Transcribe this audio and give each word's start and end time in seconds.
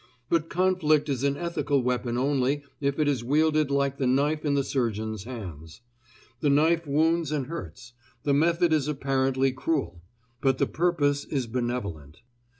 But 0.29 0.49
conflict 0.49 1.09
is 1.09 1.23
an 1.23 1.37
ethical 1.37 1.83
weapon 1.83 2.17
only 2.17 2.63
if 2.79 2.97
it 2.97 3.07
is 3.07 3.23
wielded 3.23 3.69
like 3.69 3.99
the 3.99 4.07
knife 4.07 4.43
in 4.43 4.55
the 4.55 4.63
surgeon's 4.63 5.25
hands. 5.25 5.81
The 6.39 6.49
knife 6.49 6.87
wounds 6.87 7.31
and 7.31 7.45
hurts; 7.45 7.93
the 8.23 8.33
method 8.33 8.73
is 8.73 8.87
apparently 8.87 9.51
cruel; 9.51 10.01
but 10.41 10.57
the 10.57 10.65
purpose 10.65 11.23
is 11.25 11.45
benevolent. 11.45 12.23